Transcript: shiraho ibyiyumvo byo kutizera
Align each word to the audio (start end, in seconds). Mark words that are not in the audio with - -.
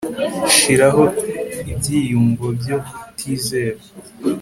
shiraho 0.55 1.03
ibyiyumvo 1.71 2.45
byo 2.59 2.77
kutizera 2.87 3.79